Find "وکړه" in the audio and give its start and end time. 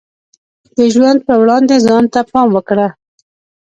2.53-2.87